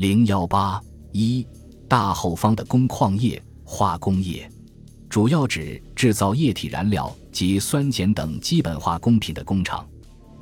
[0.00, 0.80] 零幺八
[1.12, 1.46] 一
[1.86, 4.50] 大后方的工矿业、化工业，
[5.10, 9.86] 主要指制造液体燃料及酸碱等基本化工品的工厂。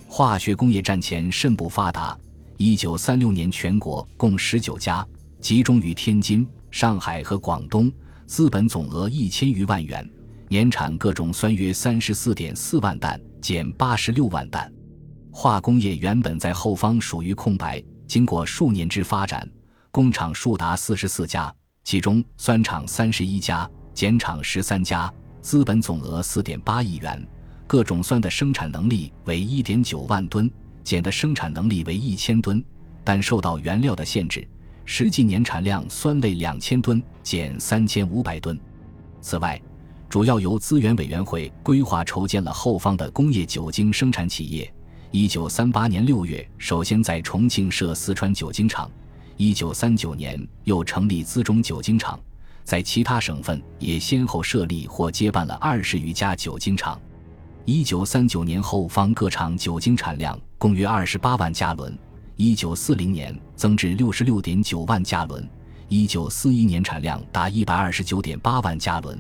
[0.07, 2.17] 化学工业战前甚不发达。
[2.57, 5.05] 一九三六年，全国共十九家，
[5.41, 7.91] 集中于天津、上海和广东，
[8.27, 10.09] 资本总额一千余万元，
[10.47, 14.73] 年产各种酸约三十四点四万担，减八十六万担。
[15.33, 17.83] 化工业原本在后方属于空白。
[18.09, 19.47] 经过数年之发展，
[19.91, 21.55] 工厂数达四十四家，
[21.85, 25.13] 其中酸厂三十一家，碱厂十三家，
[25.43, 27.23] 资本总额四点八亿元，
[27.67, 30.51] 各种酸的生产能力为一点九万吨，
[30.83, 32.65] 碱的生产能力为一千吨，
[33.05, 34.49] 但受到原料的限制，
[34.87, 38.59] 实际年产量酸类两千吨，碱三千五百吨。
[39.21, 39.61] 此外，
[40.09, 44.73] 主要由资源委员会规划筹建了后方的工业酒精生产企业。
[45.11, 48.87] 一九三八年六月，首先在重庆设四川酒精厂；
[49.39, 52.21] 一九三九年又成立资中酒精厂，
[52.63, 57.01] 在其他省份也先后设立或接办了二十余家酒精厂。
[57.65, 61.99] 一九三九年后方各厂酒精产量共约二十八万加仑，
[62.37, 65.49] 一九四零年增至六十六点九万加仑，
[65.89, 69.19] 一九四一年产量达一百二十九点八万加仑，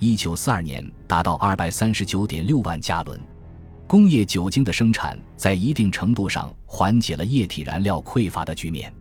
[0.00, 3.18] 一九四二年达到二百三十九点六万加仑。
[3.90, 8.94] 工业酒精的生产在一定程度上缓解了液体燃料匮乏的局面。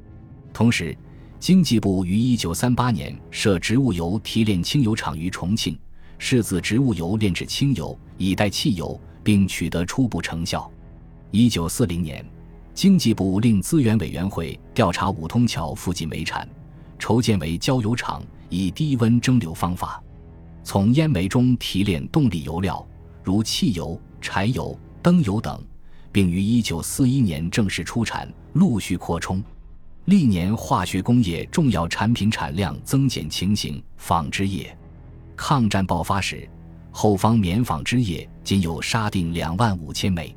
[0.51, 0.97] 同时，
[1.39, 5.77] 经济部于1938年设植物油提炼轻油厂于重庆，
[6.17, 10.67] 试自植物油炼制轻油以代汽油，并取得初步成效。
[11.33, 12.25] 1940年，
[12.73, 16.49] 经济部令资源委员会调查五通桥附近煤产，
[16.97, 20.03] 筹建为焦油厂，以低温蒸馏方法，
[20.63, 22.83] 从烟煤中提炼动力油料，
[23.23, 24.01] 如汽油。
[24.21, 25.61] 柴油、灯油等，
[26.11, 29.43] 并于一九四一年正式出产，陆续扩充。
[30.05, 33.81] 历年化学工业重要产品产量增减情形。
[33.97, 34.75] 纺织业，
[35.35, 36.49] 抗战爆发时，
[36.89, 40.35] 后方棉纺织业仅有沙锭两万五千枚，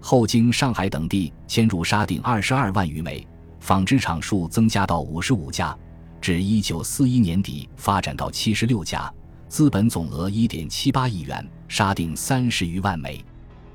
[0.00, 3.24] 后经上海等地迁入沙锭二十二万余枚，
[3.60, 5.76] 纺织厂数增加到五十五家，
[6.20, 9.12] 至一九四一年底发展到七十六家。
[9.54, 13.24] 资本总额一点七八亿元，沙锭三十余万枚。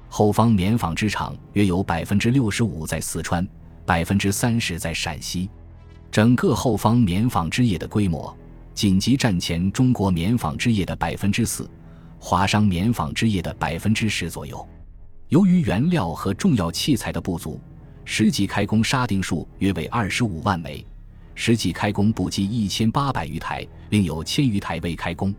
[0.10, 3.48] 后方棉纺织厂约有百分之六十五在四川，
[3.86, 5.50] 百分之三十在陕西。
[6.12, 8.38] 整个后方棉纺织业的规模，
[8.74, 11.66] 仅及战前中国棉纺织业的百分之四，
[12.20, 14.68] 华商棉纺织业的百分之十左右。
[15.30, 17.58] 由于原料和重要器材的不足，
[18.04, 20.86] 实际开工沙锭数约为二十五万枚，
[21.36, 25.34] 实际开工不及一千八百余台，另有千余台未开工。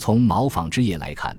[0.00, 1.36] 从毛纺织业来看，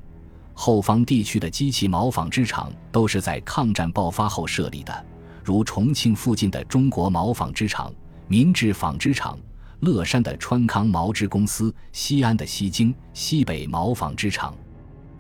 [0.54, 5.06] 后方地区的机器毛纺织厂都是在抗战爆发后设立的，
[5.44, 7.92] 如重庆附近的中国毛纺织厂、
[8.28, 9.36] 民治纺织厂、
[9.80, 14.56] 乐山的川康毛织公司、西安的西京、西北毛纺织厂。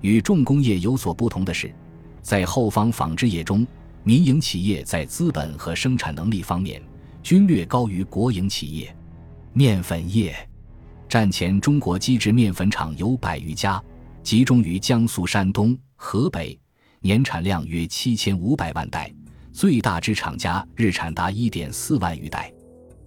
[0.01, 1.73] 与重工业有所不同的是，
[2.21, 3.65] 在后方纺织业中，
[4.03, 6.79] 民营企业在资本和生产能力方面
[7.23, 8.95] 均略高于国营企业。
[9.51, 10.47] 面粉业。
[11.11, 13.83] 战前，中国机制面粉厂有百余家，
[14.23, 16.57] 集中于江苏、山东、河北，
[17.01, 19.13] 年产量约七千五百万袋，
[19.51, 22.49] 最大之厂家日产达一点四万余袋。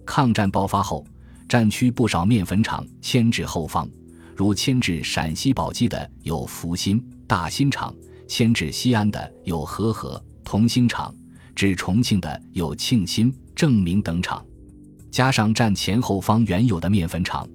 [0.05, 1.03] 抗战爆发后，
[1.49, 3.89] 战区不少面粉厂迁至后方，
[4.35, 7.91] 如迁至陕西宝鸡的有福新、大新厂，
[8.27, 11.11] 迁至西安的有和合、同兴厂，
[11.55, 14.45] 至重庆的有庆新、正明等厂，
[15.09, 17.49] 加上战前后方原有的面粉厂。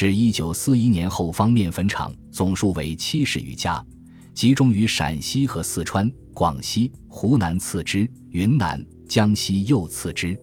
[0.00, 3.84] 至一九四一年后方面粉厂总数为七十余家，
[4.32, 10.34] 集中于陕西和四川、广西、湖南次之，云南、江西又次之。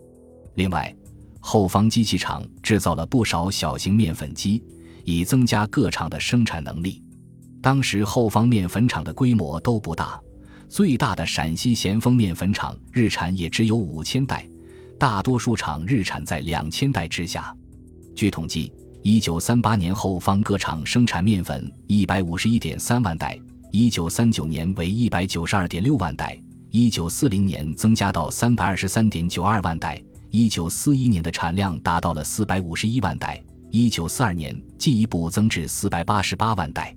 [0.53, 0.95] 另外，
[1.39, 4.63] 后方机器厂制造了不少小型面粉机，
[5.03, 7.01] 以增加各厂的生产能力。
[7.59, 10.21] 当时后方面粉厂的规模都不大，
[10.69, 14.47] 最大的陕西咸丰面粉厂日产也只有五千袋，
[14.99, 17.51] 大多数厂日产在两千袋之下。
[18.15, 18.71] 据统计。
[19.09, 23.39] 一九三八年后方各厂生产面粉一百五十一点三万袋，
[23.71, 26.37] 一九三九年为一百九十二点六万袋，
[26.71, 36.93] 一九四零年增加到三百二十三点九二万袋，一九四一年的产量达到了四百五十一万袋，一九四二年进一步增至四百八十八万袋。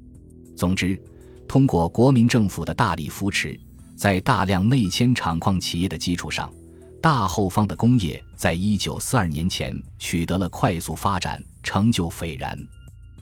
[0.57, 1.01] 总之，
[1.47, 3.57] 通过国民政府的大力扶持，
[3.95, 6.53] 在大量内迁厂矿企业的基础上。
[7.03, 12.59] 大后方的工业在一九四二年前取得了快速发展，成就斐然。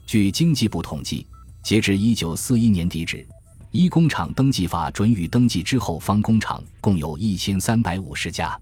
[0.05, 1.25] 据经济部统计，
[1.63, 3.25] 截至一九四一年底止，
[3.71, 8.59] 一工厂登记法准予登记之后方工厂共有一千三百五十家，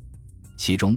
[0.55, 0.95] 其中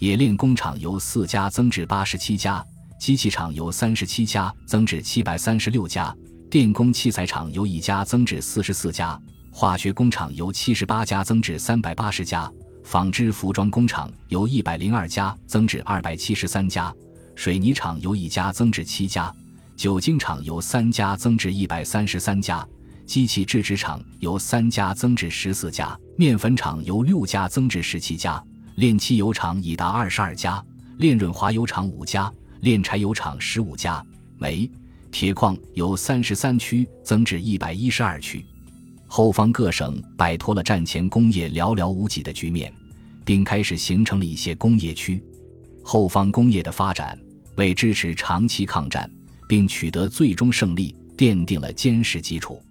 [0.00, 2.64] 冶炼工厂由四家增至八十七家，
[2.98, 6.12] 机器厂由三十七家增至七百三十六家，
[6.50, 9.16] 电工器材厂由一家增至四十四家，
[9.52, 12.50] 化学工厂由七十八家增至三百八十家，
[12.82, 16.92] 纺织服装工厂由一百零二家增至二百七十三家，
[17.34, 19.32] 水泥厂由一家增至七家，
[19.76, 22.66] 酒精厂由三家增至一百三十三家。
[23.06, 28.42] 机器制纸厂由三家增至十四家，面粉厂由六家增至十七家，
[28.76, 30.64] 炼汽油厂已达二十二家，
[30.98, 34.04] 炼润滑油厂五家，炼柴油厂十五家。
[34.38, 34.70] 煤、
[35.10, 38.46] 铁矿由三十三区增至一百一十二区。
[39.12, 42.72] 后方各省摆脱了战前工业寥寥无几的局面，
[43.24, 45.20] 并开始形成了一些工业区。
[45.82, 47.18] 后方工业的发展
[47.56, 49.10] 为支持长期抗战
[49.48, 52.62] 并取得最终胜利奠定了坚实基础。